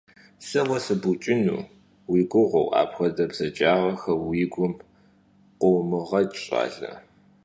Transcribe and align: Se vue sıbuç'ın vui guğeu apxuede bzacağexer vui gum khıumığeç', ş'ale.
Se 0.47 0.59
vue 0.67 0.79
sıbuç'ın 0.85 1.41
vui 2.07 2.23
guğeu 2.31 2.65
apxuede 2.81 3.25
bzacağexer 3.31 4.15
vui 4.23 4.43
gum 4.53 4.73
khıumığeç', 5.59 6.35
ş'ale. 6.43 6.91